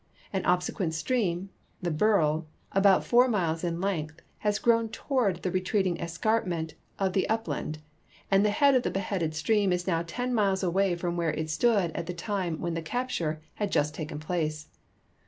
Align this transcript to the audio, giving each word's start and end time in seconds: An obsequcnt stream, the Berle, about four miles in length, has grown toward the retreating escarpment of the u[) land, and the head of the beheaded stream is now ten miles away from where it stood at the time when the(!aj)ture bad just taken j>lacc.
An 0.33 0.41
obsequcnt 0.45 0.93
stream, 0.93 1.51
the 1.79 1.91
Berle, 1.91 2.45
about 2.71 3.03
four 3.05 3.27
miles 3.27 3.63
in 3.63 3.79
length, 3.79 4.23
has 4.39 4.57
grown 4.57 4.89
toward 4.89 5.43
the 5.43 5.51
retreating 5.51 5.97
escarpment 6.01 6.73
of 6.97 7.13
the 7.13 7.27
u[) 7.29 7.37
land, 7.45 7.77
and 8.31 8.43
the 8.43 8.49
head 8.49 8.73
of 8.73 8.81
the 8.81 8.89
beheaded 8.89 9.35
stream 9.35 9.71
is 9.71 9.85
now 9.85 10.03
ten 10.07 10.33
miles 10.33 10.63
away 10.63 10.95
from 10.95 11.17
where 11.17 11.33
it 11.33 11.51
stood 11.51 11.91
at 11.91 12.07
the 12.07 12.15
time 12.15 12.59
when 12.59 12.73
the(!aj)ture 12.73 13.41
bad 13.59 13.71
just 13.71 13.93
taken 13.93 14.17
j>lacc. 14.17 14.65